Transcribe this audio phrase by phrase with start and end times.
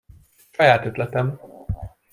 [0.51, 1.39] Saját ötletem!